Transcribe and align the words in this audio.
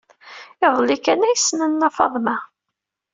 Iḍelli 0.65 0.97
kan 0.97 1.25
ay 1.27 1.37
ssnen 1.39 1.71
Nna 1.73 1.89
Faḍma. 1.97 2.37